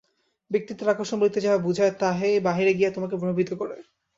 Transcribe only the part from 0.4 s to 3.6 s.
ব্যক্তিত্বের আকর্ষণ বলিতে যাহা বুঝায়, তাহাই বাহিরে গিয়া তোমাকে প্রভাবিত